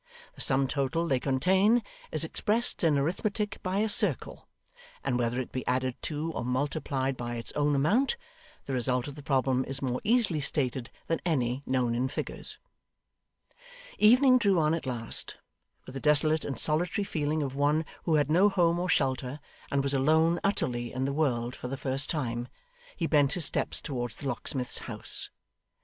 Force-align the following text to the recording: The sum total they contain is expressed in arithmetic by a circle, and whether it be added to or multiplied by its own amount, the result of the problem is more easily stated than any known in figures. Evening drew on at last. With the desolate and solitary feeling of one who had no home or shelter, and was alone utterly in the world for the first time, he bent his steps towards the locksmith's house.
The 0.33 0.41
sum 0.41 0.67
total 0.67 1.05
they 1.07 1.19
contain 1.19 1.83
is 2.11 2.23
expressed 2.23 2.83
in 2.83 2.97
arithmetic 2.97 3.59
by 3.61 3.77
a 3.81 3.87
circle, 3.87 4.47
and 5.03 5.19
whether 5.19 5.39
it 5.39 5.51
be 5.51 5.63
added 5.67 5.95
to 6.01 6.31
or 6.31 6.43
multiplied 6.43 7.15
by 7.15 7.35
its 7.35 7.51
own 7.51 7.75
amount, 7.75 8.17
the 8.65 8.73
result 8.73 9.07
of 9.07 9.13
the 9.13 9.21
problem 9.21 9.63
is 9.65 9.79
more 9.79 10.01
easily 10.03 10.39
stated 10.39 10.89
than 11.05 11.21
any 11.23 11.61
known 11.67 11.93
in 11.93 12.07
figures. 12.07 12.57
Evening 13.99 14.39
drew 14.39 14.57
on 14.59 14.73
at 14.73 14.87
last. 14.87 15.37
With 15.85 15.93
the 15.93 15.99
desolate 16.01 16.45
and 16.45 16.57
solitary 16.57 17.05
feeling 17.05 17.43
of 17.43 17.53
one 17.53 17.85
who 18.05 18.15
had 18.15 18.31
no 18.31 18.49
home 18.49 18.79
or 18.79 18.89
shelter, 18.89 19.39
and 19.69 19.83
was 19.83 19.93
alone 19.93 20.39
utterly 20.43 20.91
in 20.91 21.05
the 21.05 21.13
world 21.13 21.55
for 21.55 21.67
the 21.67 21.77
first 21.77 22.09
time, 22.09 22.47
he 22.95 23.05
bent 23.05 23.33
his 23.33 23.45
steps 23.45 23.79
towards 23.79 24.15
the 24.15 24.27
locksmith's 24.27 24.79
house. 24.79 25.29